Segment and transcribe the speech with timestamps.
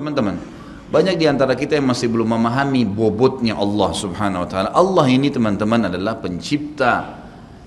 [0.00, 0.40] Teman-teman,
[0.88, 4.72] banyak di antara kita yang masih belum memahami bobotnya Allah Subhanahu wa taala.
[4.72, 7.20] Allah ini teman-teman adalah pencipta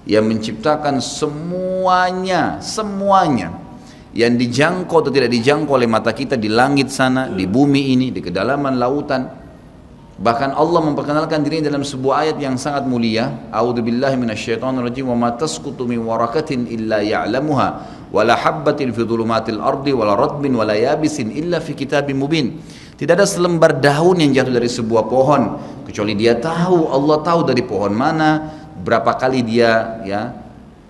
[0.09, 3.53] yang menciptakan semuanya, semuanya
[4.17, 8.17] yang dijangkau atau tidak dijangkau oleh mata kita di langit sana, di bumi ini, di
[8.17, 9.29] kedalaman lautan.
[10.17, 13.29] Bahkan Allah memperkenalkan dirinya dalam sebuah ayat yang sangat mulia.
[13.53, 19.89] A'udzubillahi minasyaitonirrajim wa ma tasqutu min warakatin illa ya'lamuha wa la habbatin fi dhulumatil ardi
[19.89, 22.61] wa la radbin wa la yabisin illa fi kitabim mubin.
[22.93, 25.57] Tidak ada selembar daun yang jatuh dari sebuah pohon
[25.89, 28.53] kecuali dia tahu, Allah tahu dari pohon mana,
[28.85, 30.21] berapa kali dia ya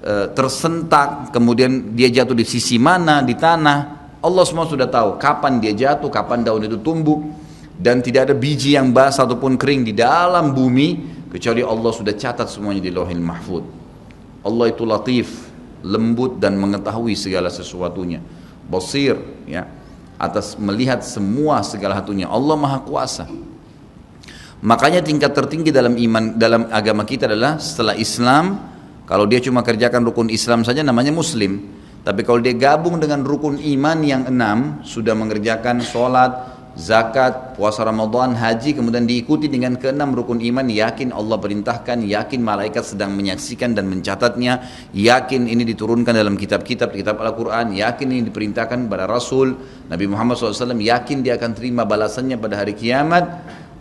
[0.03, 4.03] e, tersentak, kemudian dia jatuh di sisi mana di tanah.
[4.23, 7.23] Allah semua sudah tahu kapan dia jatuh, kapan daun itu tumbuh
[7.79, 12.51] dan tidak ada biji yang basah ataupun kering di dalam bumi kecuali Allah sudah catat
[12.51, 13.63] semuanya di Lauhil Mahfud.
[14.43, 15.52] Allah itu latif,
[15.83, 18.23] lembut dan mengetahui segala sesuatunya.
[18.65, 19.67] Basir ya
[20.15, 22.31] atas melihat semua segala satunya.
[22.31, 23.27] Allah Maha Kuasa.
[24.63, 28.55] Makanya tingkat tertinggi dalam iman dalam agama kita adalah setelah Islam
[29.03, 31.83] kalau dia cuma kerjakan rukun Islam saja namanya muslim.
[32.03, 38.33] Tapi kalau dia gabung dengan rukun iman yang enam sudah mengerjakan sholat, zakat, puasa Ramadan,
[38.33, 43.85] haji, kemudian diikuti dengan keenam rukun iman, yakin Allah perintahkan, yakin malaikat sedang menyaksikan dan
[43.85, 49.53] mencatatnya, yakin ini diturunkan dalam kitab-kitab, kitab Al-Quran, yakin ini diperintahkan pada Rasul,
[49.89, 53.25] Nabi Muhammad SAW, yakin dia akan terima balasannya pada hari kiamat,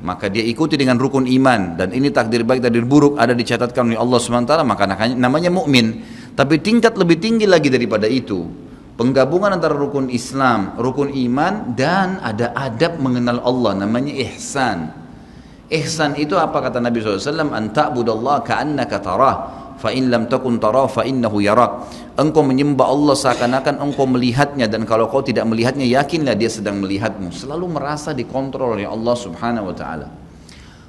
[0.05, 1.79] maka dia ikuti dengan rukun iman.
[1.79, 6.03] Dan ini takdir baik takdir buruk ada dicatatkan oleh Allah SWT maka namanya mukmin.
[6.35, 8.72] Tapi tingkat lebih tinggi lagi daripada itu
[9.03, 14.95] penggabungan antara rukun Islam, rukun iman dan ada adab mengenal Allah namanya ihsan.
[15.67, 17.51] Ihsan itu apa kata Nabi SAW?
[17.51, 19.37] An ta'budallah ka'annaka tarah
[19.75, 21.91] fa in lam takun tarah fa innahu yarak.
[22.15, 27.35] Engkau menyembah Allah seakan-akan engkau melihatnya dan kalau kau tidak melihatnya yakinlah dia sedang melihatmu.
[27.35, 30.07] Selalu merasa dikontrol oleh Allah Subhanahu wa taala.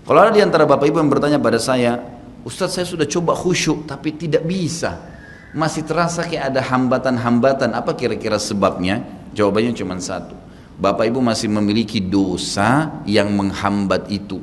[0.06, 1.98] Kalau ada di antara Bapak Ibu yang bertanya pada saya,
[2.46, 5.13] Ustaz saya sudah coba khusyuk tapi tidak bisa
[5.54, 7.72] masih terasa kayak ada hambatan-hambatan.
[7.78, 9.06] Apa kira-kira sebabnya?
[9.38, 10.36] Jawabannya cuma satu.
[10.78, 14.42] Bapak Ibu masih memiliki dosa yang menghambat itu.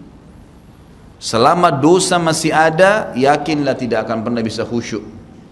[1.20, 5.04] Selama dosa masih ada yakinlah tidak akan pernah bisa khusyuk.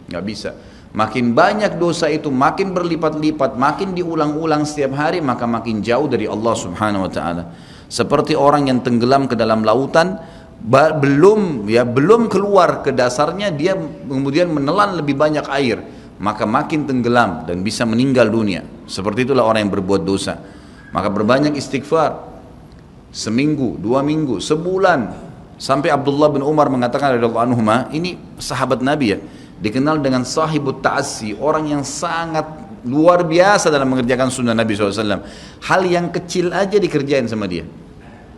[0.08, 0.50] Nggak bisa.
[0.96, 6.54] Makin banyak dosa itu makin berlipat-lipat makin diulang-ulang setiap hari maka makin jauh dari Allah
[6.56, 7.44] subhanahu wa ta'ala.
[7.92, 10.16] Seperti orang yang tenggelam ke dalam lautan
[10.58, 15.78] belum ya belum keluar ke dasarnya dia kemudian menelan lebih banyak air.
[16.18, 18.66] Maka makin tenggelam dan bisa meninggal dunia.
[18.90, 20.34] Seperti itulah orang yang berbuat dosa.
[20.90, 22.26] Maka berbanyak istighfar.
[23.14, 25.30] Seminggu dua minggu sebulan.
[25.58, 27.62] Sampai Abdullah bin Umar mengatakan radhiyallahu anhu
[27.94, 29.18] ini sahabat Nabi ya
[29.58, 32.46] dikenal dengan sahibut ta'assi orang yang sangat
[32.86, 35.26] luar biasa dalam mengerjakan sunnah Nabi SAW
[35.66, 37.66] hal yang kecil aja dikerjain sama dia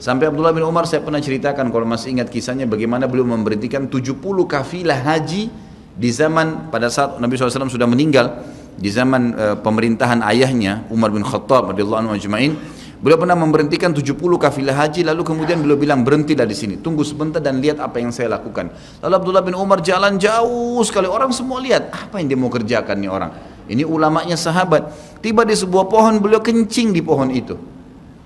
[0.01, 4.17] Sampai Abdullah bin Umar saya pernah ceritakan kalau masih ingat kisahnya bagaimana beliau memberhentikan 70
[4.49, 5.53] kafilah haji
[5.93, 8.41] di zaman pada saat Nabi SAW sudah meninggal
[8.81, 12.57] di zaman e, pemerintahan ayahnya Umar bin Khattab radhiyallahu anhu ajma'in.
[13.05, 17.45] Beliau pernah memberhentikan 70 kafilah haji lalu kemudian beliau bilang berhentilah di sini tunggu sebentar
[17.45, 18.73] dan lihat apa yang saya lakukan.
[19.05, 21.13] Lalu Abdullah bin Umar jalan jauh sekali.
[21.13, 23.37] Orang semua lihat apa yang dia mau kerjakan nih orang?
[23.69, 24.97] Ini ulamanya sahabat.
[25.21, 27.80] Tiba di sebuah pohon beliau kencing di pohon itu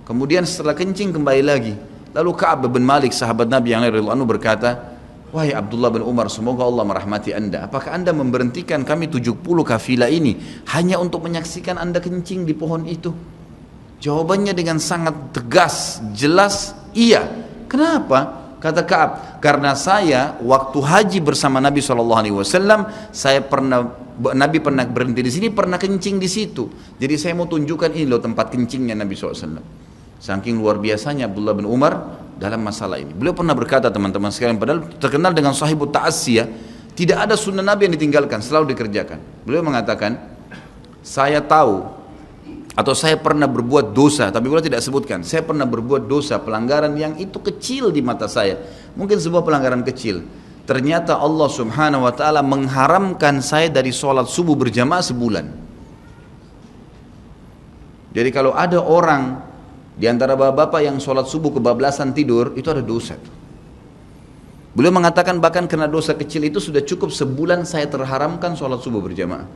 [0.04, 1.74] Kemudian setelah kencing kembali lagi.
[2.14, 4.94] Lalu Ka'ab bin Malik sahabat Nabi yang lain anu berkata,
[5.34, 7.66] Wahai Abdullah bin Umar, semoga Allah merahmati anda.
[7.66, 10.38] Apakah anda memberhentikan kami 70 kafilah ini
[10.70, 13.10] hanya untuk menyaksikan anda kencing di pohon itu?
[13.98, 17.26] Jawabannya dengan sangat tegas, jelas, iya.
[17.66, 18.46] Kenapa?
[18.62, 21.98] Kata Kaab, karena saya waktu haji bersama Nabi saw,
[23.10, 26.70] saya pernah Nabi pernah berhenti di sini, pernah kencing di situ.
[26.94, 29.34] Jadi saya mau tunjukkan ini loh tempat kencingnya Nabi saw.
[30.18, 33.14] Saking luar biasanya Abdullah bin Umar dalam masalah ini.
[33.14, 36.46] Beliau pernah berkata teman-teman sekalian, padahal terkenal dengan sahibut ta'asiyah,
[36.94, 39.18] tidak ada sunnah Nabi yang ditinggalkan, selalu dikerjakan.
[39.46, 40.18] Beliau mengatakan,
[41.02, 41.84] saya tahu
[42.74, 45.22] atau saya pernah berbuat dosa, tapi beliau tidak sebutkan.
[45.22, 48.58] Saya pernah berbuat dosa, pelanggaran yang itu kecil di mata saya.
[48.98, 50.26] Mungkin sebuah pelanggaran kecil.
[50.64, 55.46] Ternyata Allah subhanahu wa ta'ala mengharamkan saya dari sholat subuh berjamaah sebulan.
[58.14, 59.53] Jadi kalau ada orang
[59.94, 63.14] di antara bapak-bapak yang sholat subuh kebablasan tidur, itu ada dosa.
[64.74, 69.46] Beliau mengatakan bahkan karena dosa kecil itu sudah cukup sebulan saya terharamkan sholat subuh berjamaah.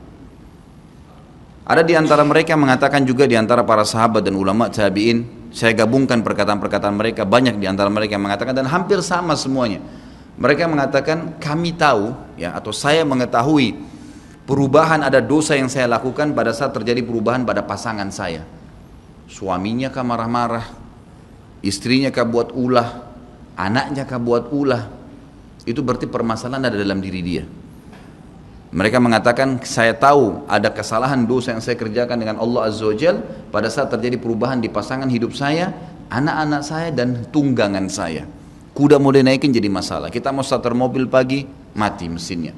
[1.67, 5.75] Ada di antara mereka yang mengatakan juga di antara para sahabat dan ulama tabi'in, saya
[5.75, 9.83] gabungkan perkataan-perkataan mereka, banyak di antara mereka yang mengatakan dan hampir sama semuanya.
[10.39, 13.75] Mereka mengatakan kami tahu ya atau saya mengetahui
[14.47, 18.47] perubahan ada dosa yang saya lakukan pada saat terjadi perubahan pada pasangan saya
[19.29, 20.65] suaminya kah marah-marah,
[21.61, 23.05] istrinya kah buat ulah,
[23.53, 24.89] anaknya kah buat ulah,
[25.69, 27.45] itu berarti permasalahan ada dalam diri dia.
[28.69, 33.17] Mereka mengatakan saya tahu ada kesalahan dosa yang saya kerjakan dengan Allah Azza wa Jal
[33.49, 35.73] pada saat terjadi perubahan di pasangan hidup saya,
[36.13, 38.29] anak-anak saya dan tunggangan saya.
[38.77, 40.13] Kuda mau dinaikin jadi masalah.
[40.13, 42.53] Kita mau starter mobil pagi, mati mesinnya.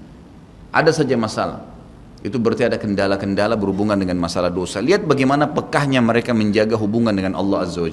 [0.76, 1.71] Ada saja masalah.
[2.22, 4.78] Itu berarti ada kendala-kendala berhubungan dengan masalah dosa.
[4.78, 7.90] Lihat bagaimana pekahnya mereka menjaga hubungan dengan Allah Azza wa.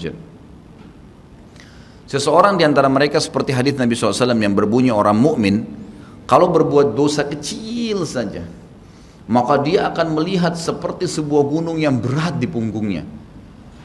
[2.08, 5.64] Seseorang di antara mereka seperti hadis Nabi SAW yang berbunyi orang mukmin
[6.28, 8.44] kalau berbuat dosa kecil saja,
[9.28, 13.04] maka dia akan melihat seperti sebuah gunung yang berat di punggungnya.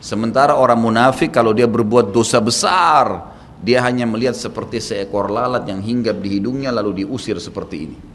[0.03, 3.31] Sementara orang munafik kalau dia berbuat dosa besar,
[3.63, 8.12] dia hanya melihat seperti seekor lalat yang hinggap di hidungnya lalu diusir seperti ini.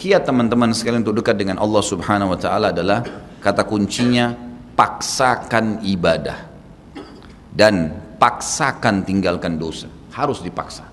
[0.00, 3.04] Kiat teman-teman sekalian untuk dekat dengan Allah Subhanahu wa taala adalah
[3.36, 4.32] kata kuncinya
[4.72, 6.40] paksakan ibadah
[7.52, 9.92] dan paksakan tinggalkan dosa.
[10.16, 10.88] Harus dipaksa.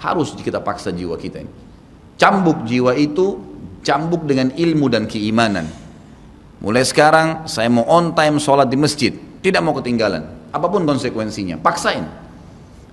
[0.00, 1.52] Harus kita paksa jiwa kita ini.
[2.16, 3.36] Cambuk jiwa itu
[3.84, 5.68] cambuk dengan ilmu dan keimanan.
[6.64, 9.12] Mulai sekarang saya mau on time sholat di masjid,
[9.44, 10.24] tidak mau ketinggalan.
[10.48, 12.08] Apa pun konsekuensinya, paksain.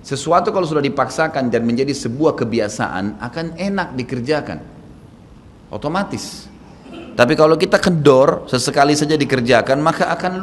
[0.04, 4.71] Sesuatu kalau sudah dipaksakan dan menjadi sebuah kebiasaan akan enak dikerjakan.
[5.72, 6.52] Otomatis.
[7.12, 10.36] Tapi kalau kita kendor, sesekali saja dikerjakan, maka akan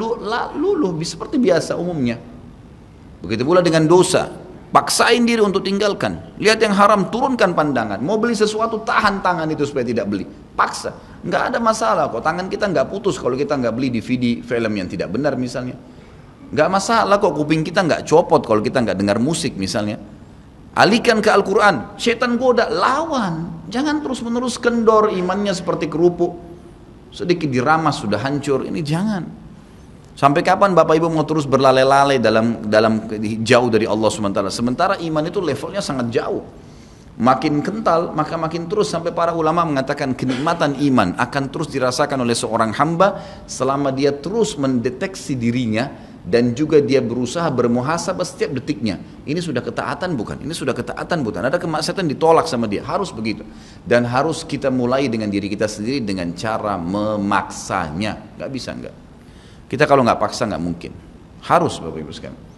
[0.58, 2.18] luluh seperti biasa umumnya.
[3.22, 4.30] Begitu pula dengan dosa.
[4.70, 6.38] Paksain diri untuk tinggalkan.
[6.38, 7.98] Lihat yang haram, turunkan pandangan.
[8.06, 10.30] Mau beli sesuatu, tahan tangan itu supaya tidak beli.
[10.30, 10.94] Paksa.
[11.26, 12.22] Nggak ada masalah kok.
[12.22, 15.74] Tangan kita nggak putus kalau kita nggak beli DVD film yang tidak benar misalnya.
[16.54, 19.98] Nggak masalah kok kuping kita nggak copot kalau kita nggak dengar musik misalnya.
[20.78, 21.98] Alihkan ke Al-Quran.
[21.98, 23.66] Setan goda, lawan.
[23.70, 26.38] Jangan terus menerus kendor imannya seperti kerupuk.
[27.10, 28.66] Sedikit diramas sudah hancur.
[28.66, 29.24] Ini jangan.
[30.20, 33.08] Sampai kapan Bapak Ibu mau terus berlale-lale dalam dalam
[33.40, 34.52] jauh dari Allah SWT?
[34.52, 36.44] Sementara iman itu levelnya sangat jauh.
[37.20, 42.32] Makin kental, maka makin terus sampai para ulama mengatakan kenikmatan iman akan terus dirasakan oleh
[42.32, 45.88] seorang hamba selama dia terus mendeteksi dirinya
[46.26, 49.00] dan juga dia berusaha bermuhasabah setiap detiknya.
[49.24, 50.44] Ini sudah ketaatan bukan?
[50.44, 51.48] Ini sudah ketaatan bukan?
[51.48, 52.84] Ada kemaksiatan ditolak sama dia.
[52.84, 53.48] Harus begitu.
[53.88, 58.36] Dan harus kita mulai dengan diri kita sendiri dengan cara memaksanya.
[58.36, 58.96] Gak bisa enggak.
[59.70, 60.92] Kita kalau nggak paksa nggak mungkin.
[61.46, 62.49] Harus Bapak Ibu sekalian.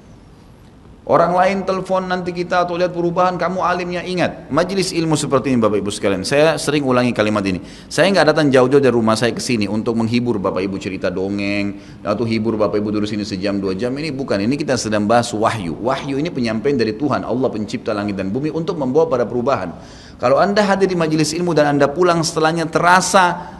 [1.01, 4.53] Orang lain telepon nanti kita atau lihat perubahan, kamu alimnya ingat.
[4.53, 6.21] Majelis ilmu seperti ini Bapak Ibu sekalian.
[6.21, 7.57] Saya sering ulangi kalimat ini.
[7.89, 11.73] Saya nggak datang jauh-jauh dari rumah saya ke sini untuk menghibur Bapak Ibu cerita dongeng
[12.05, 13.89] atau hibur Bapak Ibu dulu sini sejam dua jam.
[13.97, 14.45] Ini bukan.
[14.45, 15.73] Ini kita sedang bahas wahyu.
[15.81, 19.73] Wahyu ini penyampaian dari Tuhan Allah pencipta langit dan bumi untuk membawa pada perubahan.
[20.21, 23.57] Kalau anda hadir di majelis ilmu dan anda pulang setelahnya terasa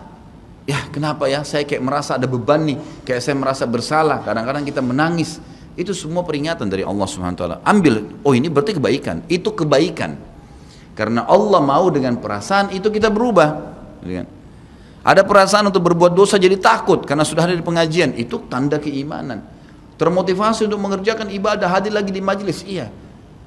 [0.70, 4.78] ya kenapa ya saya kayak merasa ada beban nih kayak saya merasa bersalah kadang-kadang kita
[4.78, 5.42] menangis
[5.80, 7.58] itu semua peringatan dari Allah Subhanahu taala.
[7.64, 8.22] Ambil.
[8.28, 9.24] Oh ini berarti kebaikan.
[9.32, 10.20] Itu kebaikan.
[10.96, 13.50] Karena Allah mau dengan perasaan itu kita berubah.
[14.04, 14.28] Gitu kan?
[15.02, 18.14] ada perasaan untuk berbuat dosa jadi takut karena sudah ada di pengajian.
[18.14, 19.42] Itu tanda keimanan.
[19.98, 22.90] Termotivasi untuk mengerjakan ibadah hadir lagi di majelis iya.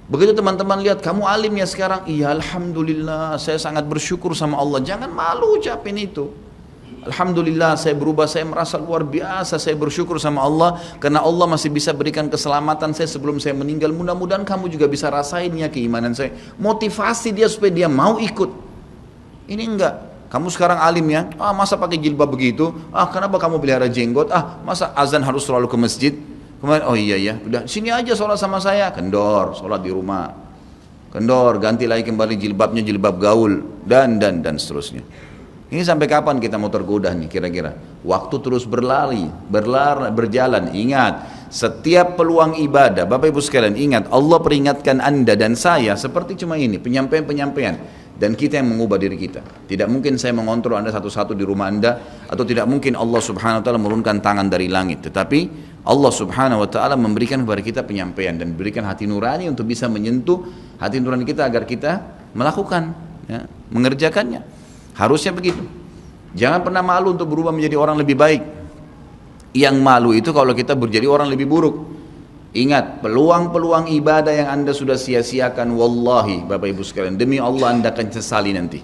[0.04, 3.40] Begitu teman-teman lihat kamu alim ya sekarang, iya alhamdulillah.
[3.40, 4.82] Saya sangat bersyukur sama Allah.
[4.84, 6.28] Jangan malu ucapin itu.
[7.04, 11.92] Alhamdulillah saya berubah, saya merasa luar biasa, saya bersyukur sama Allah karena Allah masih bisa
[11.92, 13.92] berikan keselamatan saya sebelum saya meninggal.
[13.92, 16.32] Mudah-mudahan kamu juga bisa rasain ya keimanan saya.
[16.56, 18.48] Motivasi dia supaya dia mau ikut.
[19.44, 19.94] Ini enggak.
[20.32, 22.72] Kamu sekarang alim ya, ah masa pakai jilbab begitu?
[22.90, 24.32] Ah kenapa kamu pelihara jenggot?
[24.34, 26.12] Ah masa azan harus selalu ke masjid?
[26.58, 30.32] Kemudian oh iya ya, udah sini aja sholat sama saya, kendor, sholat di rumah.
[31.12, 35.04] Kendor, ganti lagi kembali jilbabnya jilbab gaul dan dan dan seterusnya.
[35.72, 37.72] Ini sampai kapan kita mau tergoda nih kira-kira?
[38.04, 40.68] Waktu terus berlari, berlar, berjalan.
[40.76, 46.60] Ingat, setiap peluang ibadah, Bapak Ibu sekalian ingat, Allah peringatkan Anda dan saya seperti cuma
[46.60, 48.04] ini, penyampaian-penyampaian.
[48.14, 49.42] Dan kita yang mengubah diri kita.
[49.42, 51.98] Tidak mungkin saya mengontrol Anda satu-satu di rumah Anda,
[52.30, 55.02] atau tidak mungkin Allah subhanahu wa ta'ala menurunkan tangan dari langit.
[55.02, 55.40] Tetapi
[55.82, 60.46] Allah subhanahu wa ta'ala memberikan kepada kita penyampaian dan berikan hati nurani untuk bisa menyentuh
[60.78, 61.92] hati nurani kita agar kita
[62.38, 62.94] melakukan,
[63.26, 64.63] ya, mengerjakannya.
[64.94, 65.62] Harusnya begitu.
[66.34, 68.42] Jangan pernah malu untuk berubah menjadi orang lebih baik.
[69.54, 71.76] Yang malu itu kalau kita berjadi orang lebih buruk.
[72.54, 78.14] Ingat, peluang-peluang ibadah yang anda sudah sia-siakan, wallahi Bapak Ibu sekalian, demi Allah anda akan
[78.14, 78.78] sesali nanti.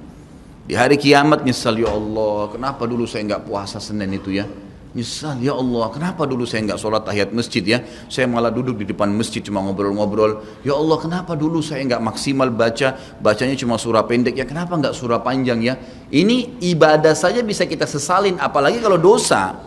[0.67, 4.47] Di hari kiamat nyesal, ya Allah, kenapa dulu saya nggak puasa Senin itu ya?
[4.91, 7.79] Nyesal, ya Allah, kenapa dulu saya nggak sholat tahiyat masjid ya?
[8.11, 10.43] Saya malah duduk di depan masjid cuma ngobrol-ngobrol.
[10.67, 14.43] Ya Allah, kenapa dulu saya nggak maksimal baca, bacanya cuma surah pendek ya?
[14.43, 15.79] Kenapa nggak surah panjang ya?
[16.11, 19.63] Ini ibadah saja bisa kita sesalin, apalagi kalau dosa.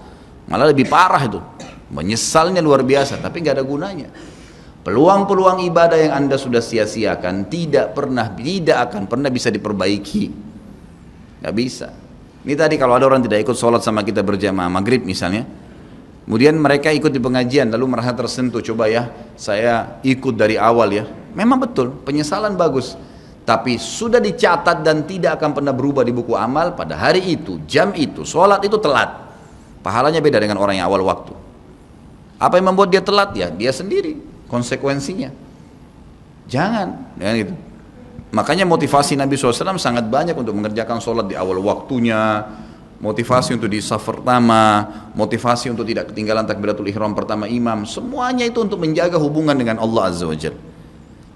[0.52, 1.40] Malah lebih parah itu.
[1.88, 4.12] Menyesalnya luar biasa, tapi nggak ada gunanya.
[4.84, 10.24] Peluang-peluang ibadah yang anda sudah sia-siakan tidak pernah, tidak akan pernah bisa diperbaiki.
[11.40, 12.03] Nggak bisa.
[12.44, 15.48] Ini tadi kalau ada orang tidak ikut sholat sama kita berjamaah maghrib misalnya,
[16.28, 19.08] kemudian mereka ikut di pengajian lalu merasa tersentuh, coba ya
[19.40, 21.08] saya ikut dari awal ya.
[21.34, 23.00] Memang betul, penyesalan bagus.
[23.44, 27.92] Tapi sudah dicatat dan tidak akan pernah berubah di buku amal pada hari itu, jam
[27.96, 29.20] itu, sholat itu telat.
[29.84, 31.36] Pahalanya beda dengan orang yang awal waktu.
[32.40, 33.52] Apa yang membuat dia telat ya?
[33.52, 35.32] Dia sendiri, konsekuensinya.
[36.48, 37.56] Jangan, ya gitu.
[38.34, 42.42] Makanya motivasi Nabi SAW sangat banyak untuk mengerjakan sholat di awal waktunya,
[42.98, 48.66] motivasi untuk di saf pertama, motivasi untuk tidak ketinggalan takbiratul ihram pertama imam, semuanya itu
[48.66, 50.58] untuk menjaga hubungan dengan Allah Azza wa Jalla.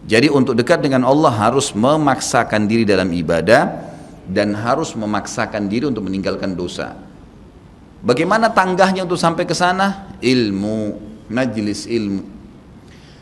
[0.09, 3.93] Jadi untuk dekat dengan Allah harus memaksakan diri dalam ibadah
[4.25, 6.97] dan harus memaksakan diri untuk meninggalkan dosa.
[8.01, 10.17] Bagaimana tanggahnya untuk sampai ke sana?
[10.17, 10.97] Ilmu,
[11.29, 12.36] majlis ilmu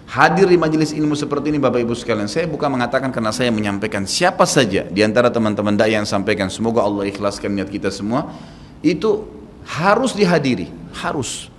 [0.10, 4.06] hadir di majelis ilmu seperti ini Bapak Ibu sekalian saya bukan mengatakan karena saya menyampaikan
[4.06, 8.30] siapa saja di antara teman-teman dai yang sampaikan semoga Allah ikhlaskan niat kita semua
[8.86, 9.26] itu
[9.66, 11.52] harus dihadiri harus.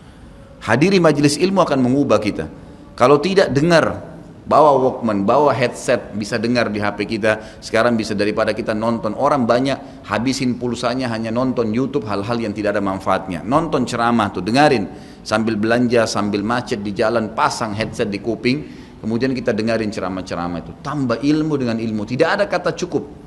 [0.64, 2.48] Hadiri majelis ilmu akan mengubah kita.
[2.96, 4.02] Kalau tidak dengar
[4.46, 7.58] bawa walkman, bawa headset, bisa dengar di HP kita.
[7.58, 9.12] Sekarang bisa daripada kita nonton.
[9.18, 13.42] Orang banyak habisin pulsanya hanya nonton YouTube hal-hal yang tidak ada manfaatnya.
[13.42, 14.86] Nonton ceramah tuh, dengarin
[15.26, 18.62] sambil belanja, sambil macet di jalan, pasang headset di kuping,
[19.02, 20.72] kemudian kita dengarin ceramah-ceramah itu.
[20.78, 23.25] Tambah ilmu dengan ilmu, tidak ada kata cukup.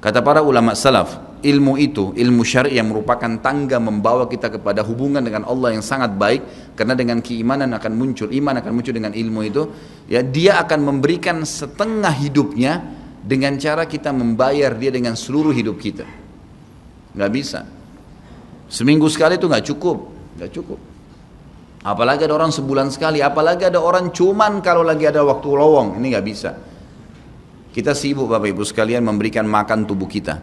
[0.00, 5.20] Kata para ulama salaf, ilmu itu, ilmu syar'i yang merupakan tangga membawa kita kepada hubungan
[5.20, 9.40] dengan Allah yang sangat baik karena dengan keimanan akan muncul, iman akan muncul dengan ilmu
[9.44, 9.62] itu,
[10.08, 12.80] ya dia akan memberikan setengah hidupnya
[13.20, 16.08] dengan cara kita membayar dia dengan seluruh hidup kita.
[17.12, 17.68] Nggak bisa.
[18.72, 19.98] Seminggu sekali itu nggak cukup,
[20.40, 20.80] nggak cukup.
[21.84, 26.16] Apalagi ada orang sebulan sekali, apalagi ada orang cuman kalau lagi ada waktu lowong, ini
[26.16, 26.69] nggak bisa.
[27.70, 30.42] Kita sibuk Bapak Ibu sekalian memberikan makan tubuh kita.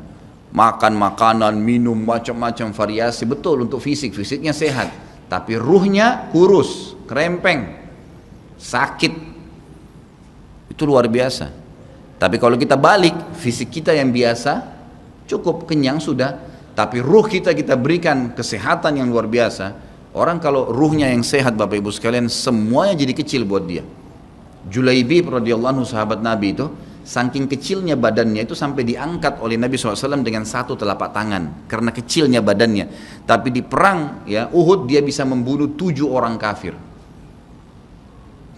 [0.55, 4.87] Makan makanan, minum macam-macam variasi, betul untuk fisik, fisiknya sehat.
[5.27, 7.75] Tapi ruhnya kurus, kerempeng,
[8.55, 9.13] sakit.
[10.71, 11.51] Itu luar biasa.
[12.15, 14.63] Tapi kalau kita balik, fisik kita yang biasa,
[15.27, 16.39] cukup kenyang sudah.
[16.71, 21.77] Tapi ruh kita kita berikan kesehatan yang luar biasa, Orang kalau ruhnya yang sehat Bapak
[21.77, 23.85] Ibu sekalian semuanya jadi kecil buat dia.
[24.65, 26.65] Julaibi radhiyallahu sahabat Nabi itu
[27.07, 32.43] saking kecilnya badannya itu sampai diangkat oleh Nabi SAW dengan satu telapak tangan karena kecilnya
[32.43, 32.85] badannya.
[33.23, 36.75] Tapi di perang ya Uhud dia bisa membunuh tujuh orang kafir.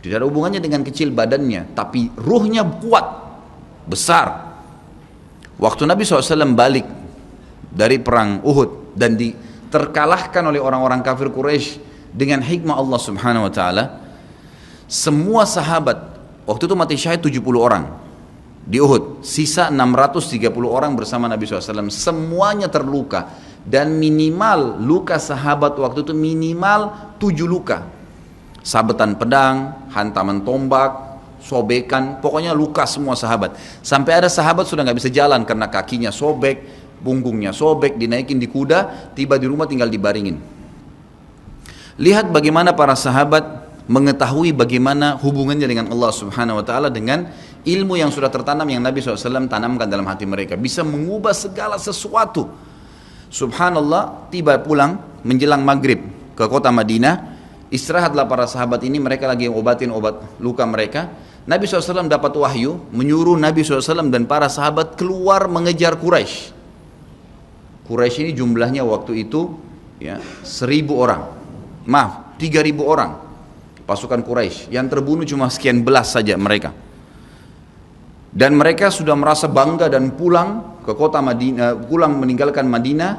[0.01, 3.05] Tidak ada hubungannya dengan kecil badannya, tapi ruhnya kuat,
[3.85, 4.49] besar.
[5.59, 6.87] Waktu Nabi SAW balik
[7.69, 9.29] dari perang Uhud dan di
[9.69, 11.77] terkalahkan oleh orang-orang kafir Quraisy
[12.09, 14.01] dengan hikmah Allah Subhanahu wa taala
[14.89, 16.17] semua sahabat
[16.49, 18.08] waktu itu mati syahid 70 orang
[18.63, 23.47] di Uhud sisa 630 orang bersama Nabi SAW semuanya terluka.
[23.59, 27.85] Dan minimal luka sahabat waktu itu minimal 7 luka.
[28.63, 33.59] Sabetan pedang hantaman tombak sobekan pokoknya luka semua sahabat.
[33.83, 39.11] Sampai ada sahabat sudah nggak bisa jalan karena kakinya sobek punggungnya sobek, dinaikin di kuda,
[39.15, 40.37] tiba di rumah tinggal dibaringin.
[41.99, 47.25] Lihat bagaimana para sahabat mengetahui bagaimana hubungannya dengan Allah Subhanahu wa taala dengan
[47.65, 50.53] ilmu yang sudah tertanam yang Nabi SAW tanamkan dalam hati mereka.
[50.53, 52.45] Bisa mengubah segala sesuatu.
[53.33, 56.05] Subhanallah tiba pulang menjelang maghrib
[56.37, 57.41] ke kota Madinah
[57.73, 61.09] istirahatlah para sahabat ini mereka lagi obatin obat luka mereka.
[61.49, 66.53] Nabi SAW dapat wahyu menyuruh Nabi SAW dan para sahabat keluar mengejar Quraisy.
[67.89, 69.57] Quraisy ini jumlahnya waktu itu
[69.97, 71.25] ya seribu orang.
[71.89, 73.28] Maaf tiga ribu orang
[73.89, 76.69] pasukan Quraisy yang terbunuh cuma sekian belas saja mereka.
[78.29, 83.11] Dan mereka sudah merasa bangga dan pulang ke kota Madinah pulang meninggalkan Madinah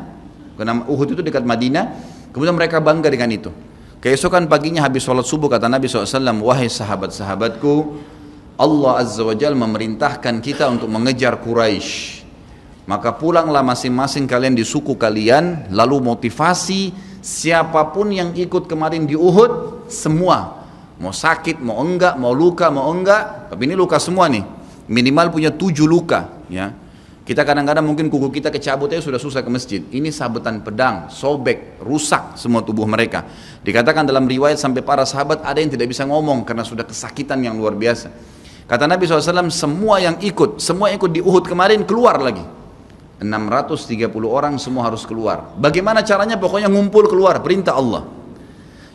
[0.55, 2.15] karena Uhud itu dekat Madinah.
[2.31, 3.51] Kemudian mereka bangga dengan itu.
[3.99, 7.75] Keesokan paginya habis sholat subuh kata Nabi SAW wahai sahabat-sahabatku
[8.55, 12.21] Allah Azza wa Jal memerintahkan kita untuk mengejar Quraisy
[12.91, 16.91] maka pulanglah masing-masing kalian di suku kalian lalu motivasi
[17.23, 20.60] siapa pun yang ikut kemarin di Uhud semua
[21.01, 23.49] mau sakit mau enggak mau luka mau enggak.
[23.49, 24.45] Tapi ini luka semua nih.
[24.87, 26.71] Minimal punya tujuh luka ya.
[27.25, 29.81] Kita kadang-kadang mungkin kuku kita kecabut aja sudah susah ke masjid.
[29.87, 33.23] Ini sabetan pedang sobek rusak semua tubuh mereka.
[33.63, 37.55] Dikatakan dalam riwayat sampai para sahabat ada yang tidak bisa ngomong karena sudah kesakitan yang
[37.55, 38.11] luar biasa.
[38.67, 42.43] Kata Nabi SAW semua yang ikut semua yang ikut di Uhud kemarin keluar lagi.
[43.21, 45.53] 630 orang semua harus keluar.
[45.61, 46.41] Bagaimana caranya?
[46.41, 48.09] Pokoknya ngumpul keluar, perintah Allah.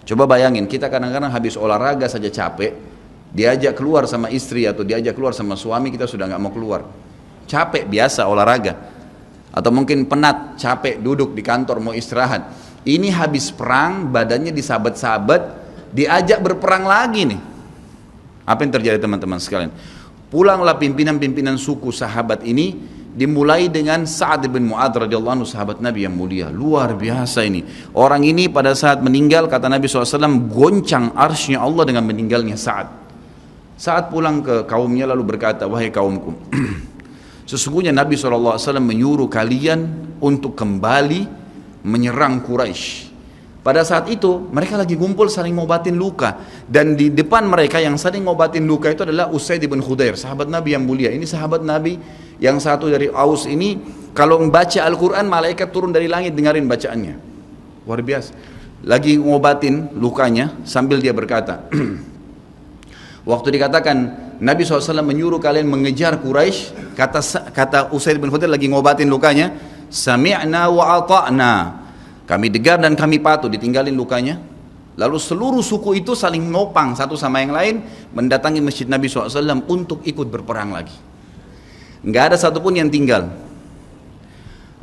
[0.06, 2.78] Coba bayangin, kita kadang-kadang habis olahraga saja capek,
[3.34, 6.86] diajak keluar sama istri atau diajak keluar sama suami, kita sudah nggak mau keluar.
[7.50, 8.78] Capek biasa olahraga.
[9.50, 12.54] Atau mungkin penat, capek duduk di kantor mau istirahat.
[12.86, 15.42] Ini habis perang, badannya disabet-sabet,
[15.90, 17.42] diajak berperang lagi nih.
[18.46, 19.74] Apa yang terjadi teman-teman sekalian?
[20.30, 22.78] Pulanglah pimpinan-pimpinan suku sahabat ini
[23.16, 26.52] dimulai dengan Sa'ad bin Mu'ad radhiyallahu anhu sahabat Nabi yang mulia.
[26.52, 27.64] Luar biasa ini.
[27.96, 32.92] Orang ini pada saat meninggal kata Nabi SAW goncang arsnya Allah dengan meninggalnya Sa'ad.
[33.80, 36.32] Saat pulang ke kaumnya lalu berkata wahai kaumku
[37.52, 41.28] sesungguhnya Nabi SAW menyuruh kalian untuk kembali
[41.84, 43.16] menyerang Quraisy.
[43.66, 46.38] Pada saat itu mereka lagi kumpul saling ngobatin luka.
[46.70, 50.78] Dan di depan mereka yang saling ngobatin luka itu adalah Usaid bin Khudair, sahabat Nabi
[50.78, 51.10] yang mulia.
[51.10, 51.98] Ini sahabat Nabi
[52.42, 53.80] yang satu dari Aus ini
[54.16, 57.16] kalau membaca Al-Qur'an malaikat turun dari langit dengerin bacaannya.
[57.84, 58.32] Luar biasa.
[58.86, 61.68] Lagi ngobatin lukanya sambil dia berkata,
[63.30, 63.98] Waktu dikatakan
[64.38, 69.58] Nabi SAW menyuruh kalian mengejar Quraisy, kata kata Usaid bin Khudair lagi ngobatin lukanya,
[69.90, 71.86] sami'na wa ata'na
[72.26, 74.42] kami degar dan kami patuh ditinggalin lukanya.
[74.96, 77.76] Lalu seluruh suku itu saling nopang satu sama yang lain
[78.16, 80.96] mendatangi masjid Nabi SAW untuk ikut berperang lagi.
[82.06, 83.28] Nggak ada satupun yang tinggal.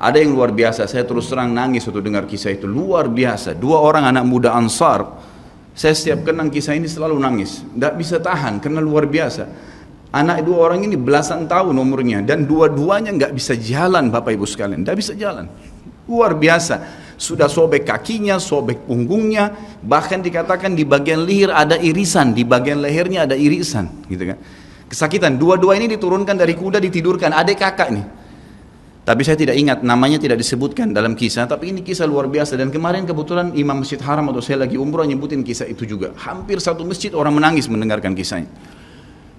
[0.03, 2.67] Ada yang luar biasa, saya terus terang nangis waktu dengar kisah itu.
[2.67, 5.07] Luar biasa, dua orang anak muda Ansar,
[5.79, 7.63] saya setiap kenang kisah ini selalu nangis.
[7.63, 9.71] Tidak bisa tahan karena luar biasa.
[10.13, 14.83] Anak dua orang ini belasan tahun umurnya dan dua-duanya nggak bisa jalan Bapak Ibu sekalian,
[14.83, 15.47] tidak bisa jalan.
[16.11, 16.83] Luar biasa
[17.15, 23.31] sudah sobek kakinya, sobek punggungnya, bahkan dikatakan di bagian leher ada irisan, di bagian lehernya
[23.31, 24.39] ada irisan, gitu kan.
[24.93, 28.05] Kesakitan, dua-dua ini diturunkan dari kuda ditidurkan, adik kakak nih.
[29.09, 32.69] Tapi saya tidak ingat namanya tidak disebutkan dalam kisah, tapi ini kisah luar biasa dan
[32.69, 36.13] kemarin kebetulan Imam Masjid Haram atau saya lagi umroh nyebutin kisah itu juga.
[36.21, 38.53] Hampir satu masjid orang menangis mendengarkan kisahnya.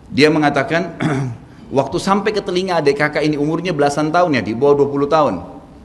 [0.09, 0.97] Dia mengatakan
[1.77, 5.33] waktu sampai ke telinga adik kakak ini umurnya belasan tahun ya, di bawah 20 tahun.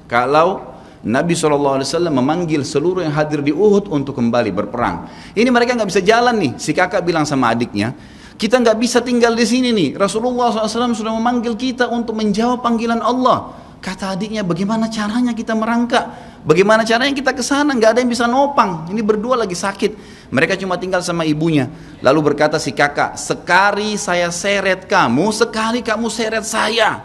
[0.08, 0.64] Kalau
[1.04, 5.12] Nabi SAW memanggil seluruh yang hadir di Uhud untuk kembali berperang.
[5.36, 6.52] Ini mereka nggak bisa jalan nih.
[6.56, 7.94] Si kakak bilang sama adiknya,
[8.38, 9.98] kita nggak bisa tinggal di sini nih.
[9.98, 13.66] Rasulullah SAW sudah memanggil kita untuk menjawab panggilan Allah.
[13.82, 16.06] Kata adiknya, bagaimana caranya kita merangkak?
[16.46, 17.74] Bagaimana caranya kita ke sana?
[17.74, 18.86] Nggak ada yang bisa nopang.
[18.90, 20.22] Ini berdua lagi sakit.
[20.30, 21.66] Mereka cuma tinggal sama ibunya.
[21.98, 27.02] Lalu berkata si kakak, sekali saya seret kamu, sekali kamu seret saya.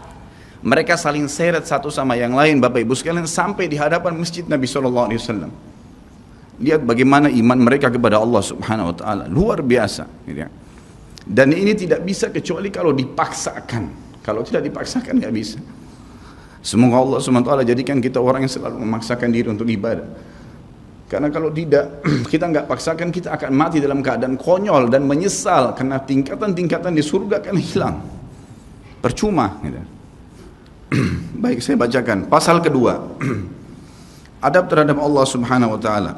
[0.64, 4.64] Mereka saling seret satu sama yang lain Bapak Ibu sekalian sampai di hadapan masjid Nabi
[4.64, 5.50] Shallallahu Alaihi Wasallam.
[6.56, 10.08] Lihat bagaimana iman mereka kepada Allah Subhanahu Wa Taala luar biasa.
[10.24, 10.48] Gitu ya.
[11.24, 14.04] Dan ini tidak bisa kecuali kalau dipaksakan.
[14.20, 15.60] Kalau tidak dipaksakan nggak bisa.
[16.64, 20.04] Semoga Allah Taala jadikan kita orang yang selalu memaksakan diri untuk ibadah.
[21.08, 22.00] Karena kalau tidak,
[22.32, 27.44] kita nggak paksakan, kita akan mati dalam keadaan konyol dan menyesal karena tingkatan-tingkatan di surga
[27.44, 27.96] akan hilang.
[29.04, 29.60] Percuma.
[29.60, 29.80] Gitu.
[31.44, 32.28] Baik, saya bacakan.
[32.32, 33.04] Pasal kedua.
[34.48, 36.12] Adab terhadap Allah Subhanahu wa taala.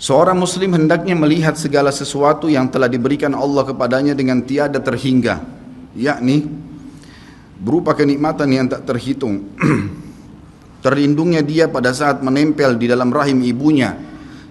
[0.00, 5.44] Seorang muslim hendaknya melihat segala sesuatu yang telah diberikan Allah kepadanya dengan tiada terhingga,
[5.92, 6.48] yakni
[7.60, 9.44] berupa kenikmatan yang tak terhitung.
[10.84, 14.00] Terlindungnya dia pada saat menempel di dalam rahim ibunya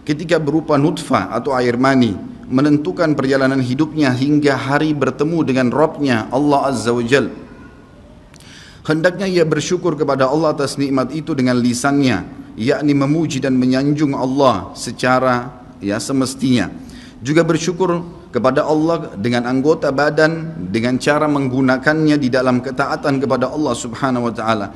[0.05, 2.13] ketika berupa nutfah atau air mani
[2.45, 7.01] menentukan perjalanan hidupnya hingga hari bertemu dengan Robnya Allah Azza wa.
[8.85, 14.71] Hendaknya ia bersyukur kepada Allah atas nikmat itu dengan lisannya, yakni memuji dan menyanjung Allah
[14.73, 16.71] secara ya semestinya.
[17.19, 23.73] Juga bersyukur kepada Allah dengan anggota badan dengan cara menggunakannya di dalam ketaatan kepada Allah
[23.75, 24.67] Subhanahu wa taala.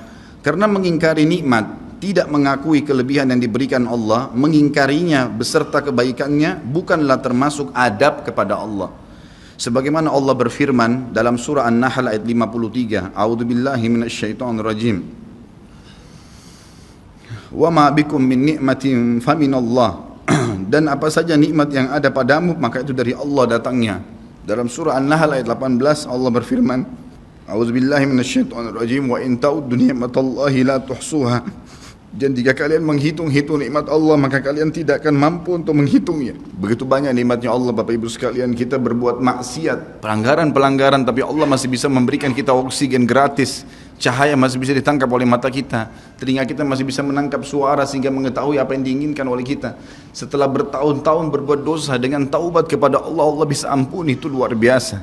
[0.44, 8.28] Karena mengingkari nikmat tidak mengakui kelebihan yang diberikan Allah, mengingkarinya beserta kebaikannya bukanlah termasuk adab
[8.28, 8.92] kepada Allah.
[9.56, 15.23] Sebagaimana Allah berfirman dalam surah An-Nahl ayat 53, A'udzubillahi minasyaitonirrajim.
[17.54, 20.18] Wa ma bikum min ni'matin faminallah.
[20.72, 24.02] Dan apa saja nikmat yang ada padamu maka itu dari Allah datangnya.
[24.44, 26.84] Dalam surah An-Nahl ayat 18 Allah berfirman,
[27.48, 31.44] A'udzubillahi minasyaitonirrajim wa in ta'uddu ni'matallahi la tuhsuha.
[32.14, 36.38] Dan jika kalian menghitung-hitung nikmat Allah maka kalian tidak akan mampu untuk menghitungnya.
[36.38, 41.90] Begitu banyak nikmatnya Allah Bapak Ibu sekalian kita berbuat maksiat, pelanggaran-pelanggaran tapi Allah masih bisa
[41.90, 43.66] memberikan kita oksigen gratis.
[44.04, 45.88] Cahaya masih bisa ditangkap oleh mata kita.
[46.20, 49.80] Telinga kita masih bisa menangkap suara sehingga mengetahui apa yang diinginkan oleh kita.
[50.12, 55.00] Setelah bertahun-tahun berbuat dosa dengan taubat kepada Allah, Allah bisa ampuni itu luar biasa.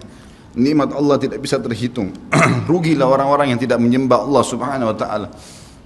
[0.53, 2.13] Nikmat Allah tidak bisa terhitung.
[2.69, 5.33] Rugilah orang-orang yang tidak menyembah Allah Subhanahu wa taala.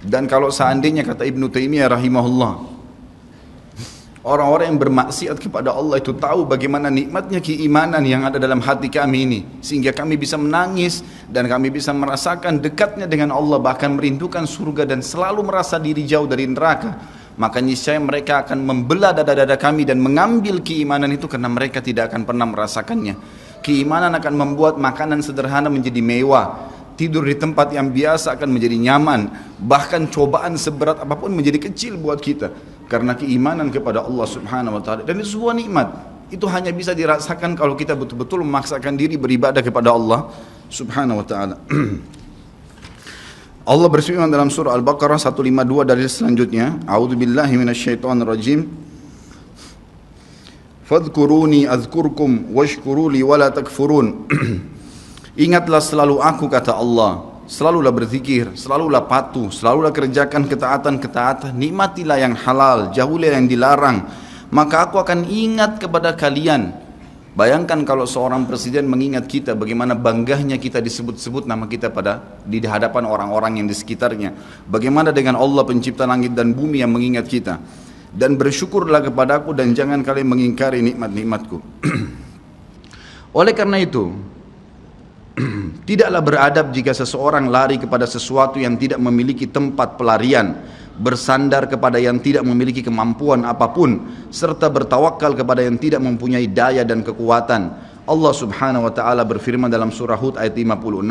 [0.03, 2.74] Dan kalau seandainya kata Ibnu Taimiyah rahimahullah
[4.25, 9.21] Orang-orang yang bermaksiat kepada Allah itu tahu bagaimana nikmatnya keimanan yang ada dalam hati kami
[9.21, 9.39] ini.
[9.61, 13.61] Sehingga kami bisa menangis dan kami bisa merasakan dekatnya dengan Allah.
[13.61, 16.97] Bahkan merindukan surga dan selalu merasa diri jauh dari neraka.
[17.37, 22.25] Maka niscaya mereka akan membelah dada-dada kami dan mengambil keimanan itu karena mereka tidak akan
[22.25, 23.13] pernah merasakannya.
[23.61, 29.27] Keimanan akan membuat makanan sederhana menjadi mewah tidur di tempat yang biasa akan menjadi nyaman
[29.59, 32.55] bahkan cobaan seberat apa pun menjadi kecil buat kita
[32.85, 35.01] karena keimanan kepada Allah Subhanahu wa taala.
[35.01, 35.87] Dan itu sebuah nikmat.
[36.29, 40.29] Itu hanya bisa dirasakan kalau kita betul-betul memaksakan diri beribadah kepada Allah
[40.69, 41.55] Subhanahu wa taala.
[43.65, 48.69] Allah berfirman dalam surah Al-Baqarah 152 dari selanjutnya A'udzubillahi minasyaitonirrajim.
[50.85, 54.29] Fadhkuruni azkurkum washkuruli wala takfurun.
[55.45, 62.89] Ingatlah selalu aku kata Allah Selalulah berzikir, selalulah patuh, selalulah kerjakan ketaatan-ketaatan Nikmatilah yang halal,
[62.89, 64.01] jauhilah yang dilarang
[64.49, 66.73] Maka aku akan ingat kepada kalian
[67.35, 73.03] Bayangkan kalau seorang presiden mengingat kita bagaimana banggahnya kita disebut-sebut nama kita pada di hadapan
[73.03, 74.31] orang-orang yang di sekitarnya.
[74.71, 77.59] Bagaimana dengan Allah pencipta langit dan bumi yang mengingat kita.
[78.15, 81.59] Dan bersyukurlah kepadaku dan jangan kalian mengingkari nikmat-nikmatku.
[83.39, 84.15] Oleh karena itu,
[85.85, 90.57] Tidaklah beradab jika seseorang lari kepada sesuatu yang tidak memiliki tempat pelarian,
[90.97, 94.01] bersandar kepada yang tidak memiliki kemampuan apa pun,
[94.33, 97.93] serta bertawakal kepada yang tidak mempunyai daya dan kekuatan.
[98.05, 101.05] Allah Subhanahu wa taala berfirman dalam surah Hud ayat 56.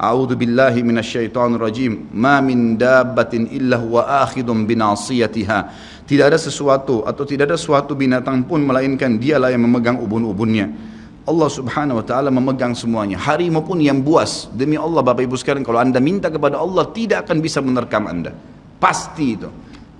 [0.00, 2.08] A'udzu billahi minasyaitonir rajim.
[2.12, 5.58] Ma min dabbatin illa huwa akhidun binasiyatiha.
[6.04, 10.72] Tidak ada sesuatu atau tidak ada suatu binatang pun melainkan dialah yang memegang ubun-ubunnya.
[11.22, 13.14] Allah subhanahu wa ta'ala memegang semuanya.
[13.14, 14.50] Harimau pun yang buas.
[14.50, 18.34] Demi Allah Bapak Ibu sekalian kalau anda minta kepada Allah tidak akan bisa menerkam anda.
[18.82, 19.46] Pasti itu.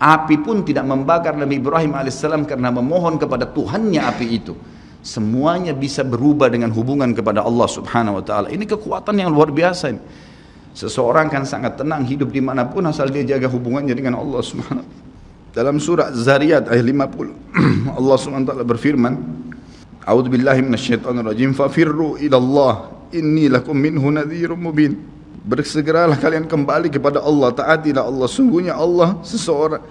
[0.03, 4.59] Api pun tidak membakar Nabi Ibrahim alaihissalam karena memohon kepada Tuhannya api itu.
[4.99, 8.51] Semuanya bisa berubah dengan hubungan kepada Allah subhanahu wa ta'ala.
[8.51, 10.03] Ini kekuatan yang luar biasa ini.
[10.73, 14.89] seseorang kan sangat tenang hidup di mana pun asal dia jaga hubungannya dengan Allah subhanahu
[15.53, 19.13] dalam surah Zariyat ayat 50 Allah subhanahu wa ta'ala berfirman
[20.03, 21.55] A'udzu billahi minasyaitonir rajim.
[21.55, 22.75] Fafirru ila Allah.
[23.13, 24.99] Inni lakum minhu nadhirun mubin.
[25.43, 28.31] Bersegeralah kalian kembali kepada Allah, taatilah Allah.
[28.31, 29.83] Sungguhnya Allah seseorang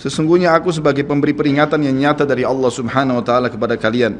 [0.00, 4.16] Sesungguhnya aku sebagai pemberi peringatan yang nyata dari Allah Subhanahu wa taala kepada kalian.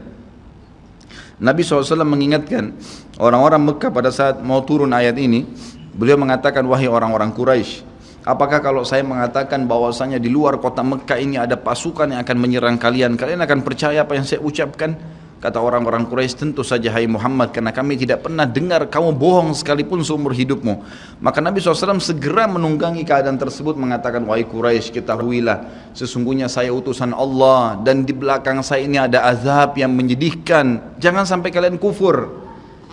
[1.40, 2.76] Nabi SAW mengingatkan
[3.16, 5.48] orang-orang Mekah pada saat mau turun ayat ini,
[5.96, 7.80] beliau mengatakan wahai orang-orang Quraisy,
[8.20, 12.76] Apakah kalau saya mengatakan bahwasanya di luar kota Mekah ini ada pasukan yang akan menyerang
[12.76, 14.92] kalian, kalian akan percaya apa yang saya ucapkan?
[15.40, 20.04] Kata orang-orang Quraisy tentu saja hai Muhammad karena kami tidak pernah dengar kamu bohong sekalipun
[20.04, 20.84] seumur hidupmu.
[21.16, 27.80] Maka Nabi SAW segera menunggangi keadaan tersebut mengatakan wahai Quraisy ketahuilah sesungguhnya saya utusan Allah
[27.80, 31.00] dan di belakang saya ini ada azab yang menyedihkan.
[31.00, 32.49] Jangan sampai kalian kufur.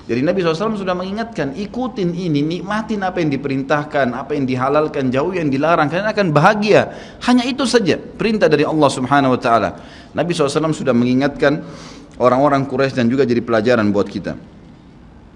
[0.08, 5.36] Jadi Nabi SAW sudah mengingatkan, ikutin ini, nikmatin apa yang diperintahkan, apa yang dihalalkan, jauh
[5.36, 6.96] yang dilarang, kalian akan bahagia.
[7.28, 9.70] Hanya itu saja perintah dari Allah Subhanahu Wa Taala.
[10.16, 11.60] Nabi SAW sudah mengingatkan
[12.24, 14.40] orang-orang Quraisy dan juga jadi pelajaran buat kita.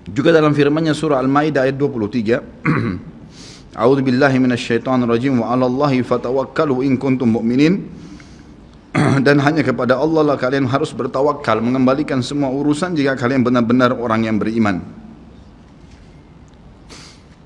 [0.07, 2.39] Juga dalam firman-Nya surah Al-Maidah ayat 23,
[3.75, 8.00] A'udzu billahi minasyaitonir rajim wa 'alallahi fatawakkalu in kuntum mu'minin.
[9.25, 14.27] dan hanya kepada Allah lah kalian harus bertawakal mengembalikan semua urusan jika kalian benar-benar orang
[14.27, 14.83] yang beriman.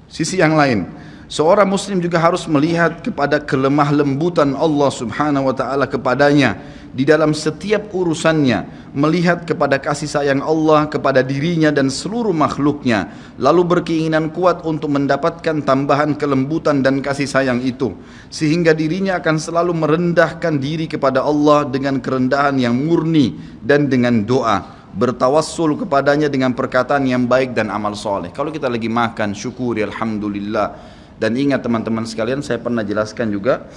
[0.10, 0.88] Sisi yang lain,
[1.36, 6.56] seorang muslim juga harus melihat kepada kelemah lembutan Allah Subhanahu wa taala kepadanya
[6.96, 13.68] di dalam setiap urusannya melihat kepada kasih sayang Allah kepada dirinya dan seluruh makhluknya lalu
[13.68, 17.92] berkeinginan kuat untuk mendapatkan tambahan kelembutan dan kasih sayang itu
[18.32, 24.88] sehingga dirinya akan selalu merendahkan diri kepada Allah dengan kerendahan yang murni dan dengan doa
[24.96, 28.32] bertawassul kepadanya dengan perkataan yang baik dan amal soleh.
[28.32, 33.68] Kalau kita lagi makan syukuri alhamdulillah dan ingat teman-teman sekalian saya pernah jelaskan juga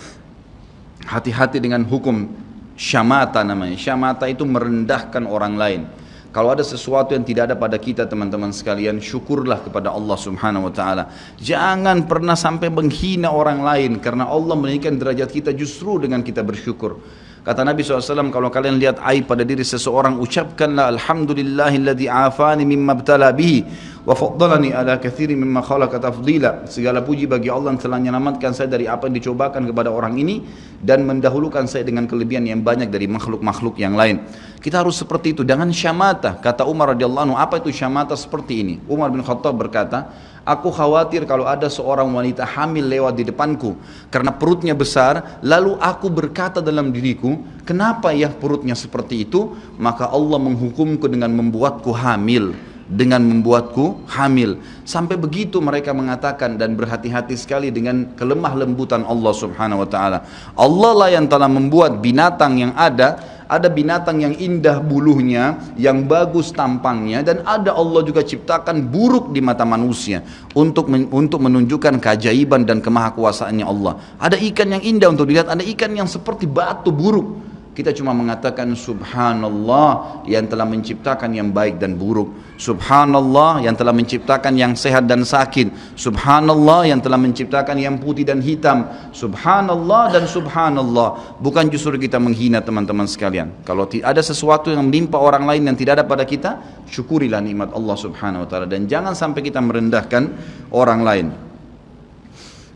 [1.07, 2.27] hati-hati dengan hukum
[2.74, 3.79] syamata namanya.
[3.79, 5.83] Syamata itu merendahkan orang lain.
[6.29, 10.72] Kalau ada sesuatu yang tidak ada pada kita teman-teman sekalian, syukurlah kepada Allah Subhanahu wa
[10.74, 11.09] taala.
[11.40, 17.01] Jangan pernah sampai menghina orang lain karena Allah meninggikan derajat kita justru dengan kita bersyukur.
[17.49, 23.33] Kata Nabi SAW, kalau kalian lihat aib pada diri seseorang, ucapkanlah Alhamdulillahilladzi afani mimma btala
[23.33, 23.65] bihi
[24.05, 26.69] wa faddalani ala kathiri mimma khalaqa tafdila.
[26.69, 30.45] Segala puji bagi Allah yang telah menyelamatkan saya dari apa yang dicobakan kepada orang ini
[30.85, 34.29] dan mendahulukan saya dengan kelebihan yang banyak dari makhluk-makhluk yang lain.
[34.61, 36.37] Kita harus seperti itu dengan syamata.
[36.37, 38.75] Kata Umar radhiyallahu anhu, apa itu syamata seperti ini?
[38.93, 40.13] Umar bin Khattab berkata,
[40.49, 43.77] Aku khawatir kalau ada seorang wanita hamil lewat di depanku
[44.09, 47.37] karena perutnya besar, lalu aku berkata dalam diriku,
[47.69, 49.53] kenapa ya perutnya seperti itu?
[49.77, 52.57] Maka Allah menghukumku dengan membuatku hamil
[52.88, 54.57] dengan membuatku hamil.
[54.88, 60.18] Sampai begitu mereka mengatakan dan berhati-hati sekali dengan kelemah lembutan Allah Subhanahu wa taala.
[60.57, 66.53] Allah lah yang telah membuat binatang yang ada ada binatang yang indah bulunya, yang bagus
[66.53, 70.20] tampangnya dan ada Allah juga ciptakan buruk di mata manusia
[70.53, 73.96] untuk men, untuk menunjukkan keajaiban dan kemahakuasaannya Allah.
[74.20, 77.48] Ada ikan yang indah untuk dilihat, ada ikan yang seperti batu buruk.
[77.79, 82.59] Kita cuma mengatakan subhanallah yang telah menciptakan yang baik dan buruk.
[82.59, 85.95] Subhanallah yang telah menciptakan yang sehat dan sakit.
[85.95, 88.83] Subhanallah yang telah menciptakan yang putih dan hitam.
[89.14, 91.38] Subhanallah dan subhanallah.
[91.38, 93.55] Bukan justru kita menghina teman-teman sekalian.
[93.62, 96.59] Kalau ada sesuatu yang menimpa orang lain yang tidak ada pada kita,
[96.91, 100.35] syukurilah nikmat Allah Subhanahu wa taala dan jangan sampai kita merendahkan
[100.75, 101.27] orang lain.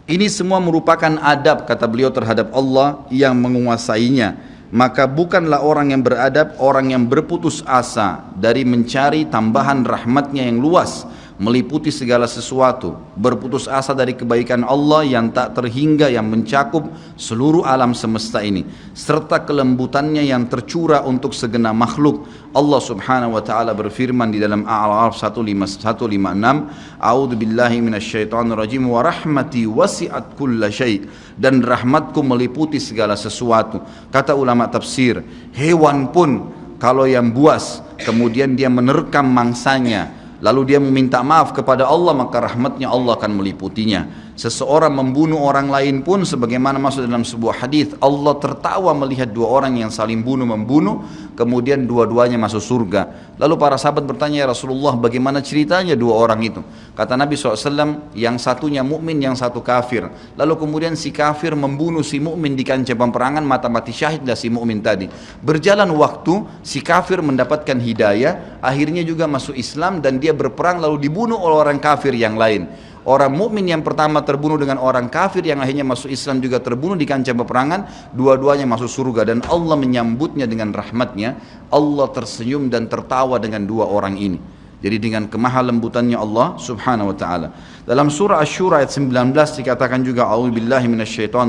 [0.07, 6.57] Ini semua merupakan adab kata beliau terhadap Allah yang menguasainya maka bukanlah orang yang beradab
[6.57, 11.05] orang yang berputus asa dari mencari tambahan rahmatnya yang luas
[11.43, 16.87] meliputi segala sesuatu, berputus asa dari kebaikan Allah yang tak terhingga yang mencakup
[17.19, 18.63] seluruh alam semesta ini,
[18.95, 22.31] serta kelembutannya yang tercurah untuk segenap makhluk.
[22.55, 26.71] Allah Subhanahu wa taala berfirman di dalam Al-A'raf 156,
[27.03, 31.03] "A'udzu billahi minasyaitonir rajim wa rahmati wasi'at kulla syai"
[31.35, 33.83] dan rahmatku meliputi segala sesuatu.
[34.15, 35.19] Kata ulama tafsir,
[35.59, 42.13] hewan pun kalau yang buas kemudian dia menerkam mangsanya lalu dia meminta maaf kepada Allah
[42.13, 47.93] maka rahmatnya Allah akan meliputinya seseorang membunuh orang lain pun sebagaimana masuk dalam sebuah hadis
[48.01, 51.05] Allah tertawa melihat dua orang yang saling bunuh membunuh
[51.37, 53.35] kemudian dua-duanya masuk surga.
[53.37, 56.61] Lalu para sahabat bertanya ya Rasulullah bagaimana ceritanya dua orang itu?
[56.93, 60.09] Kata Nabi SAW yang satunya mukmin yang satu kafir.
[60.37, 64.53] Lalu kemudian si kafir membunuh si mukmin di kancah peperangan mata mati syahid lah si
[64.53, 65.09] mukmin tadi.
[65.41, 71.37] Berjalan waktu si kafir mendapatkan hidayah akhirnya juga masuk Islam dan dia berperang lalu dibunuh
[71.37, 75.83] oleh orang kafir yang lain Orang mukmin yang pertama terbunuh dengan orang kafir yang akhirnya
[75.83, 81.35] masuk Islam juga terbunuh di kancah peperangan, dua-duanya masuk surga dan Allah menyambutnya dengan rahmatnya.
[81.75, 84.39] Allah tersenyum dan tertawa dengan dua orang ini.
[84.83, 87.49] Jadi dengan kemahal lembutannya Allah Subhanahu wa taala.
[87.87, 90.87] Dalam surah Asy-Syura ayat 19 dikatakan juga a'udzubillahi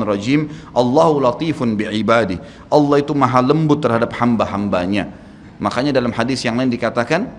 [0.05, 2.37] rajim, Allahu latifun bi'ibadi.
[2.69, 5.09] Allah itu maha lembut terhadap hamba-hambanya.
[5.57, 7.29] Makanya dalam hadis yang lain dikatakan,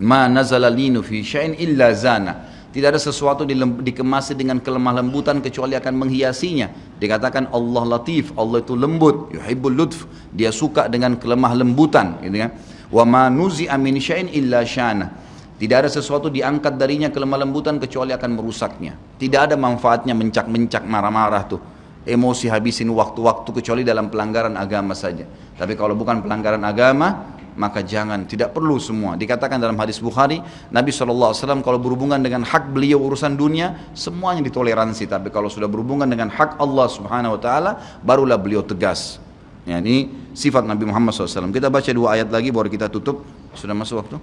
[0.00, 5.72] "Ma nazala linu fi syai'in illa zana." Tidak ada sesuatu dikemasi dengan kelemah lembutan kecuali
[5.78, 6.98] akan menghiasinya.
[7.00, 10.04] Dikatakan Allah latif, Allah itu lembut, yuhibbul lutf.
[10.32, 12.52] Dia suka dengan kelemah lembutan, gitu kan.
[12.92, 15.08] Wa ma nuzi'a min syai'in illa syana.
[15.56, 18.92] Tidak ada sesuatu diangkat darinya kelemah lembutan kecuali akan merusaknya.
[19.16, 21.60] Tidak ada manfaatnya mencak-mencak marah-marah tuh.
[22.04, 25.24] Emosi habisin waktu-waktu kecuali dalam pelanggaran agama saja.
[25.56, 29.16] Tapi kalau bukan pelanggaran agama, maka jangan tidak perlu semua.
[29.16, 30.38] Dikatakan dalam hadis Bukhari
[30.70, 31.32] Nabi SAW
[31.64, 35.08] kalau berhubungan dengan hak beliau urusan dunia semuanya ditoleransi.
[35.08, 37.70] Tapi kalau sudah berhubungan dengan hak Allah Subhanahu Wa Taala
[38.04, 39.18] barulah beliau tegas.
[39.66, 43.26] Ya, ini sifat Nabi Muhammad SAW kita baca dua ayat lagi baru kita tutup.
[43.56, 44.16] Sudah masuk waktu?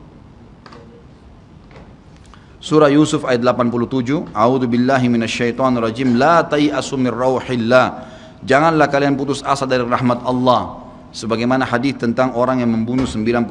[2.64, 7.12] Surah Yusuf ayat 87 A'udzu billahi minasyaitonir rajim la tayasu min
[8.44, 10.83] Janganlah kalian putus asa dari rahmat Allah
[11.14, 13.46] sebagaimana hadis tentang orang yang membunuh 99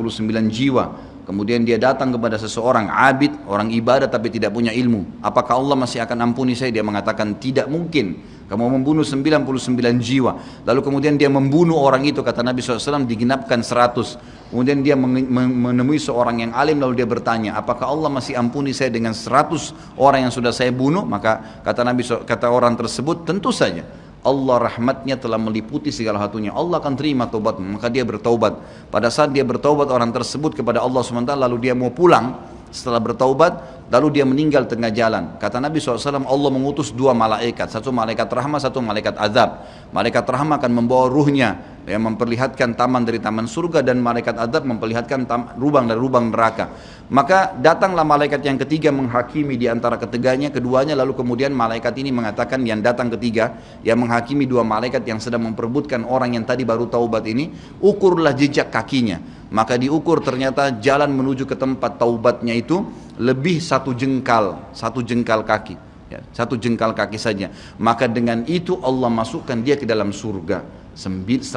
[0.51, 0.85] jiwa
[1.23, 6.03] kemudian dia datang kepada seseorang abid orang ibadah tapi tidak punya ilmu apakah Allah masih
[6.03, 6.75] akan ampuni saya?
[6.75, 8.19] Dia mengatakan tidak mungkin.
[8.51, 9.49] Kamu membunuh 99
[9.97, 10.37] jiwa.
[10.69, 16.45] Lalu kemudian dia membunuh orang itu kata Nabi SAW digenapkan 100 kemudian dia menemui seorang
[16.45, 20.53] yang alim lalu dia bertanya apakah Allah masih ampuni saya dengan 100 orang yang sudah
[20.53, 21.09] saya bunuh?
[21.09, 26.55] Maka kata Nabi kata orang tersebut tentu saja Allah rahmatnya telah meliputi segala satunya.
[26.55, 28.55] Allah akan terima taubat, maka dia bertaubat.
[28.87, 32.39] Pada saat dia bertaubat orang tersebut kepada Allah SWT lalu dia mau pulang
[32.73, 35.37] setelah bertaubat lalu dia meninggal tengah jalan.
[35.37, 39.69] Kata Nabi SAW Allah mengutus dua malaikat, satu malaikat rahmat, satu malaikat azab.
[39.93, 45.27] Malaikat rahmat akan membawa ruhnya yang memperlihatkan taman dari taman surga dan malaikat adab memperlihatkan
[45.27, 46.71] tam, lubang dari lubang neraka.
[47.13, 52.65] Maka datanglah malaikat yang ketiga menghakimi di antara ketiganya, keduanya lalu kemudian malaikat ini mengatakan
[52.65, 57.27] yang datang ketiga yang menghakimi dua malaikat yang sedang memperebutkan orang yang tadi baru taubat
[57.29, 59.42] ini, ukurlah jejak kakinya.
[59.53, 62.89] Maka diukur ternyata jalan menuju ke tempat taubatnya itu
[63.21, 65.77] lebih satu jengkal, satu jengkal kaki.
[66.09, 67.53] Ya, satu jengkal kaki saja.
[67.77, 70.65] Maka dengan itu Allah masukkan dia ke dalam surga.
[70.93, 71.49] 100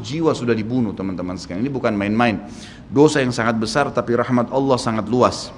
[0.00, 1.64] jiwa sudah dibunuh teman-teman sekalian.
[1.64, 2.40] Ini bukan main-main.
[2.88, 5.52] Dosa yang sangat besar tapi rahmat Allah sangat luas.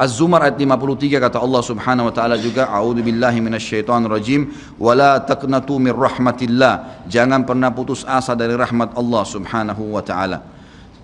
[0.00, 4.48] Az-Zumar ayat 53 kata Allah Subhanahu wa taala juga a'udzu billahi minasyaitonir rajim
[4.80, 7.04] wala taqnatu mir rahmatillah.
[7.04, 10.40] Jangan pernah putus asa dari rahmat Allah Subhanahu wa taala.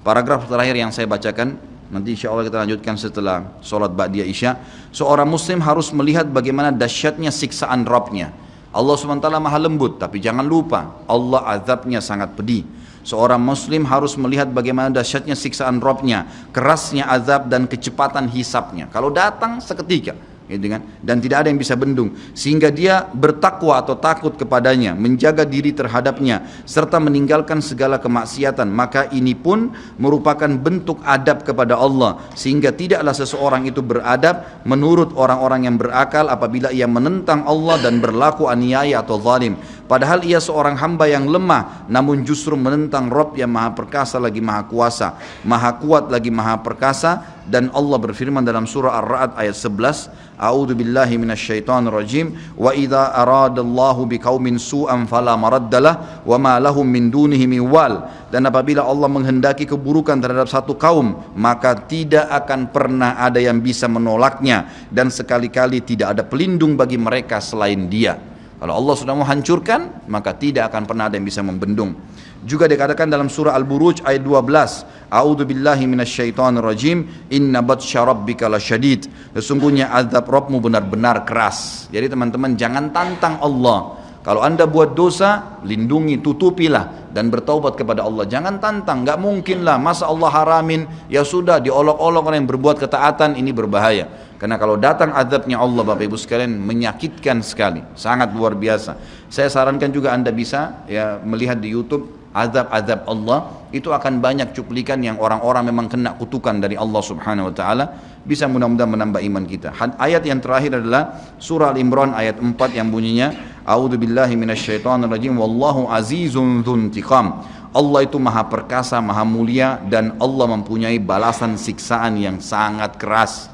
[0.00, 1.61] Paragraf terakhir yang saya bacakan
[1.92, 4.56] nanti insya Allah kita lanjutkan setelah sholat ba'diyah isya.
[4.96, 8.32] Seorang muslim harus melihat bagaimana dahsyatnya siksaan Rabbnya.
[8.72, 12.64] Allah SWT maha lembut tapi jangan lupa Allah azabnya sangat pedih
[13.06, 18.90] Seorang muslim harus melihat bagaimana dahsyatnya siksaan Robnya, kerasnya azab dan kecepatan hisapnya.
[18.90, 20.18] Kalau datang seketika,
[20.50, 20.82] gitu kan?
[21.02, 26.50] Dan tidak ada yang bisa bendung, sehingga dia bertakwa atau takut kepadanya, menjaga diri terhadapnya,
[26.66, 28.66] serta meninggalkan segala kemaksiatan.
[28.70, 29.70] Maka ini pun
[30.02, 36.74] merupakan bentuk adab kepada Allah, sehingga tidaklah seseorang itu beradab menurut orang-orang yang berakal apabila
[36.74, 39.54] ia menentang Allah dan berlaku aniaya atau zalim.
[39.87, 44.66] Padahal ia seorang hamba yang lemah namun justru menentang Rob yang maha perkasa lagi maha
[44.66, 45.14] kuasa.
[45.46, 47.38] Maha kuat lagi maha perkasa.
[47.46, 52.35] Dan Allah berfirman dalam surah Ar-Ra'd ayat 11 A'udhu billahi minasyaitonir rajim.
[52.59, 58.27] Wa idha aradallahu biqaumin su'an fala maraddalah Wa ma lahum min dunihi wal.
[58.35, 63.87] Dan apabila Allah menghendaki keburukan terhadap satu kaum Maka tidak akan pernah ada yang bisa
[63.87, 64.90] menolaknya.
[64.90, 68.35] Dan sekali-kali tidak ada pelindung bagi mereka selain dia
[68.66, 71.94] kalau Allah sudah mau hancurkan, maka tidak akan pernah ada yang bisa membendung.
[72.42, 79.07] Juga dikatakan dalam surah Al-Buruj ayat 12, A'udzu billahi minasyaitonir rajim, inna batsya rabbika lasyadid.
[79.38, 81.87] Sesungguhnya azab Rabbmu benar-benar keras.
[81.94, 84.02] Jadi teman-teman jangan tantang Allah.
[84.26, 88.26] Kalau anda buat dosa, lindungi, tutupilah dan bertaubat kepada Allah.
[88.26, 89.78] Jangan tantang, nggak mungkin lah.
[89.78, 94.10] Masa Allah haramin, ya sudah diolok-olok orang yang berbuat ketaatan ini berbahaya.
[94.34, 98.98] Karena kalau datang azabnya Allah Bapak Ibu sekalian menyakitkan sekali, sangat luar biasa.
[99.30, 105.01] Saya sarankan juga Anda bisa ya melihat di YouTube azab-azab Allah itu akan banyak cuplikan
[105.01, 107.85] yang orang-orang memang kena kutukan dari Allah Subhanahu wa taala
[108.22, 109.72] bisa mudah-mudahan menambah iman kita.
[109.96, 115.90] Ayat yang terakhir adalah surah Al-Imran ayat 4 yang bunyinya A'udzu billahi minasyaitonir rajim wallahu
[115.90, 117.42] azizun dzuntiqam.
[117.75, 123.53] Allah itu maha perkasa, maha mulia dan Allah mempunyai balasan siksaan yang sangat keras.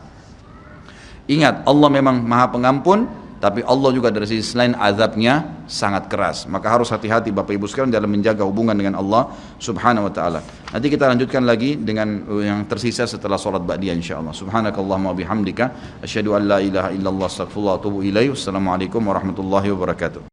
[1.27, 3.09] Ingat, Allah memang maha pengampun,
[3.43, 6.47] tapi Allah juga dari sisi lain azabnya sangat keras.
[6.47, 10.39] Maka harus hati-hati Bapak Ibu sekalian dalam menjaga hubungan dengan Allah Subhanahu wa taala.
[10.71, 14.31] Nanti kita lanjutkan lagi dengan yang tersisa setelah salat ba'diyah insyaallah.
[14.31, 18.31] Subhanakallahumma bihamdika asyhadu an la ilaha illallah astaghfirullah wa atubu ilaih.
[18.31, 20.32] Wassalamualaikum warahmatullahi wabarakatuh.